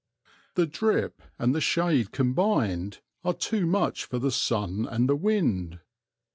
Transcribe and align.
The 0.55 0.65
drip 0.65 1.21
and 1.37 1.53
the 1.53 1.61
shade 1.61 2.11
combined 2.11 3.01
are 3.23 3.35
too 3.35 3.67
much 3.67 4.05
for 4.05 4.17
the 4.17 4.31
sun 4.31 4.87
and 4.89 5.07
the 5.07 5.15
wind. 5.15 5.79